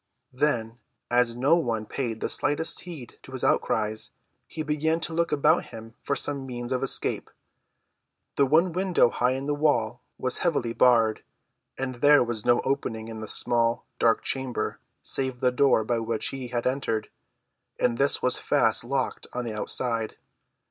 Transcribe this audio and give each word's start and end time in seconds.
Then, 0.33 0.79
as 1.11 1.35
no 1.35 1.55
one 1.57 1.85
paid 1.85 2.21
the 2.21 2.27
slightest 2.29 2.81
heed 2.89 3.19
to 3.21 3.33
his 3.33 3.43
outcries, 3.43 4.13
he 4.47 4.63
began 4.63 4.99
to 5.01 5.13
look 5.13 5.31
about 5.31 5.65
him 5.65 5.93
for 6.01 6.15
some 6.15 6.47
means 6.47 6.71
of 6.71 6.81
escape. 6.81 7.29
The 8.35 8.47
one 8.47 8.71
window 8.71 9.11
high 9.11 9.33
in 9.33 9.45
the 9.45 9.53
wall 9.53 10.01
was 10.17 10.39
heavily 10.39 10.73
barred, 10.73 11.23
and 11.77 12.01
there 12.01 12.23
was 12.23 12.43
no 12.43 12.61
opening 12.61 13.09
in 13.09 13.19
the 13.19 13.27
small, 13.27 13.85
dark 13.99 14.23
chamber 14.23 14.79
save 15.03 15.39
the 15.39 15.51
door 15.51 15.83
by 15.83 15.99
which 15.99 16.29
he 16.29 16.47
had 16.47 16.65
entered, 16.65 17.09
and 17.79 17.99
this 17.99 18.23
was 18.23 18.39
fast 18.39 18.83
locked 18.83 19.27
on 19.33 19.45
the 19.45 19.53
outside. 19.53 20.15